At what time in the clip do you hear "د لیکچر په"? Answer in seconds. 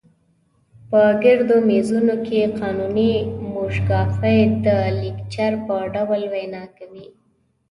4.65-5.75